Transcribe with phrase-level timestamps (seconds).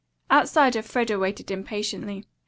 [0.31, 2.25] Outside Elfreda waited impatiently.